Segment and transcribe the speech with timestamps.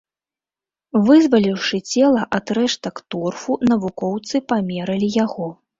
[1.09, 5.47] Вызваліўшы цела ад рэштак торфу, навукоўцы памералі яго.